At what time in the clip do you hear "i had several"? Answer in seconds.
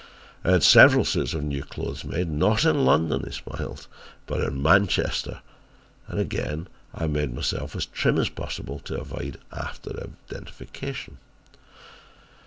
0.43-1.05